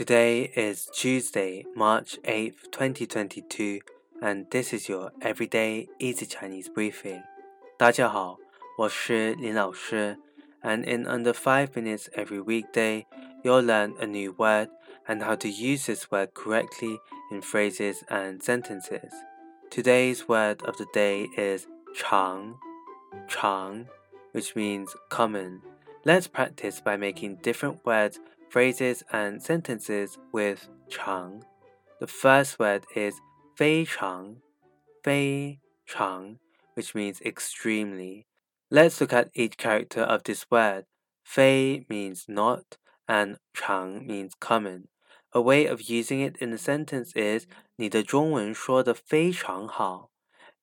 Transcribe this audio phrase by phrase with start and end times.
[0.00, 3.80] Today is Tuesday, March 8th, 2022,
[4.22, 7.22] and this is your everyday easy Chinese briefing.
[7.76, 8.38] 大家好，
[8.78, 10.16] 我是林老师,
[10.62, 13.04] and in under 5 minutes every weekday,
[13.44, 14.70] you'll learn a new word
[15.06, 16.98] and how to use this word correctly
[17.30, 19.12] in phrases and sentences.
[19.70, 22.54] Today's word of the day is 常,
[23.28, 23.84] 常,
[24.32, 25.60] which means common.
[26.06, 28.18] Let's practice by making different words
[28.49, 31.43] phrases and sentences with 长.
[31.99, 33.15] The first word is
[33.57, 34.37] 非常,
[35.03, 36.39] 非常,
[36.75, 38.25] which means extremely.
[38.69, 40.85] Let's look at each character of this word.
[41.23, 44.87] 非 means not and 长 means common.
[45.31, 50.11] A way of using it in a sentence is 你的中文说得非常好。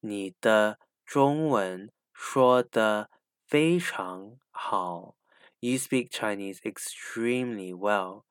[0.00, 3.10] 你的中文说得
[3.46, 5.14] 非常好。
[5.60, 8.24] you speak Chinese extremely well.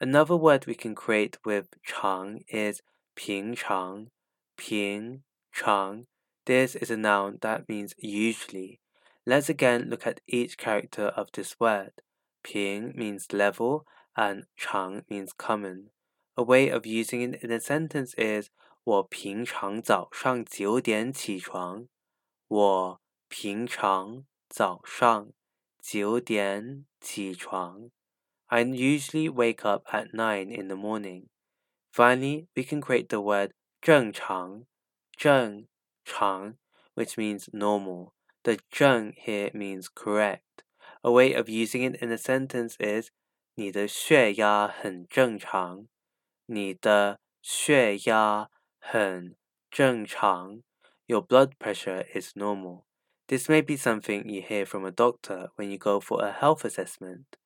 [0.00, 2.82] Another word we can create with chang is
[3.16, 4.08] 平常,
[4.56, 6.06] 平常.
[6.44, 8.80] This is a noun that means usually.
[9.24, 11.92] Let's again look at each character of this word.
[12.44, 13.84] 平 means level
[14.16, 15.90] and chang means common.
[16.36, 18.50] A way of using it in a sentence is
[18.84, 21.88] 我平常早上九点起床。
[22.46, 25.32] 我平常早上
[25.80, 27.90] 九点起床.
[28.46, 31.28] I usually wake up at 9 in the morning.
[31.92, 34.66] Finally, we can create the word 正常,
[35.16, 35.66] 正
[36.04, 36.56] 常,
[36.94, 38.12] which means normal.
[38.42, 40.62] The 正 here means correct.
[41.02, 43.10] A way of using it in a sentence is
[43.54, 45.88] 你的血压很正常。
[46.46, 49.36] 你的血压很
[49.70, 50.62] 正常。
[51.06, 52.84] Your blood pressure is normal.
[53.30, 56.64] This may be something you hear from a doctor when you go for a health
[56.64, 57.36] assessment.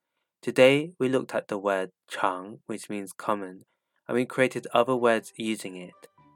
[0.42, 3.64] Today, we looked at the word chang, which means common,
[4.06, 5.94] and we created other words using it.